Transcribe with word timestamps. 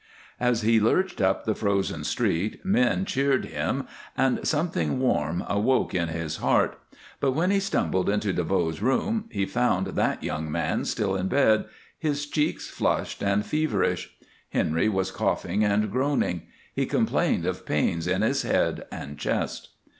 As 0.39 0.61
he 0.63 0.79
lurched 0.79 1.21
up 1.21 1.45
the 1.45 1.53
frozen 1.53 2.03
street 2.03 2.65
men 2.65 3.05
cheered 3.05 3.45
him 3.45 3.85
and 4.17 4.39
something 4.47 4.97
warm 4.99 5.43
awoke 5.47 5.93
in 5.93 6.07
his 6.07 6.37
heart, 6.37 6.79
but 7.19 7.33
when 7.33 7.51
he 7.51 7.59
stumbled 7.59 8.09
into 8.09 8.33
DeVoe's 8.33 8.81
room 8.81 9.25
he 9.29 9.45
found 9.45 9.85
that 9.85 10.23
young 10.23 10.51
man 10.51 10.85
still 10.85 11.15
in 11.15 11.27
bed, 11.27 11.65
his 11.99 12.25
cheeks 12.25 12.67
flushed 12.67 13.21
and 13.21 13.45
feverish. 13.45 14.15
Henry 14.49 14.89
was 14.89 15.11
coughing 15.11 15.63
and 15.63 15.91
groaning; 15.91 16.47
he 16.73 16.87
complained 16.87 17.45
of 17.45 17.63
pains 17.63 18.07
in 18.07 18.23
his 18.23 18.41
head 18.41 18.85
and 18.91 19.19
chest. 19.19 19.69